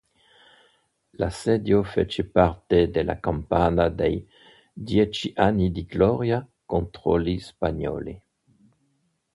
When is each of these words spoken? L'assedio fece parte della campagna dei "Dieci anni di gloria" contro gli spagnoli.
L'assedio 1.13 1.83
fece 1.83 2.23
parte 2.25 2.89
della 2.89 3.19
campagna 3.19 3.87
dei 3.87 4.27
"Dieci 4.73 5.31
anni 5.35 5.71
di 5.71 5.85
gloria" 5.85 6.43
contro 6.65 7.19
gli 7.19 7.37
spagnoli. 7.37 8.19